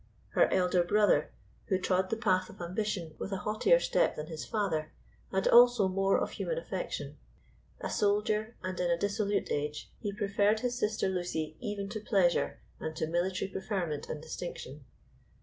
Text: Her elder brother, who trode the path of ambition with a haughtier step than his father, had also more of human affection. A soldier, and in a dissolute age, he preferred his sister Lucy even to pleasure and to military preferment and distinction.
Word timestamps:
Her 0.29 0.51
elder 0.51 0.83
brother, 0.83 1.31
who 1.67 1.77
trode 1.77 2.09
the 2.09 2.17
path 2.17 2.49
of 2.49 2.59
ambition 2.59 3.13
with 3.19 3.31
a 3.31 3.37
haughtier 3.45 3.79
step 3.79 4.15
than 4.15 4.25
his 4.25 4.43
father, 4.43 4.91
had 5.31 5.47
also 5.47 5.87
more 5.87 6.17
of 6.19 6.31
human 6.31 6.57
affection. 6.57 7.19
A 7.81 7.89
soldier, 7.91 8.55
and 8.63 8.79
in 8.79 8.89
a 8.89 8.97
dissolute 8.97 9.51
age, 9.51 9.91
he 9.99 10.11
preferred 10.11 10.61
his 10.61 10.75
sister 10.75 11.07
Lucy 11.07 11.55
even 11.59 11.87
to 11.89 11.99
pleasure 11.99 12.59
and 12.79 12.95
to 12.95 13.05
military 13.05 13.51
preferment 13.51 14.09
and 14.09 14.19
distinction. 14.23 14.85